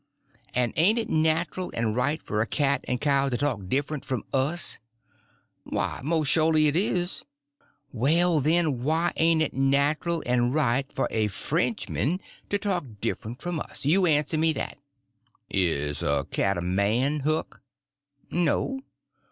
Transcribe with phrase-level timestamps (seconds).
[0.55, 4.03] "And ain't it natural and right for a cat and a cow to talk different
[4.03, 4.79] from us?"
[5.63, 7.23] "Why, mos' sholy it is."
[7.91, 12.19] "Well, then, why ain't it natural and right for a Frenchman
[12.49, 13.85] to talk different from us?
[13.85, 14.79] You answer me that."
[15.51, 17.61] "Is a cat a man, Huck?"
[18.31, 18.79] "No."